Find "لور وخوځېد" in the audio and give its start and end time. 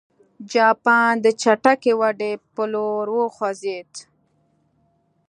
2.73-3.91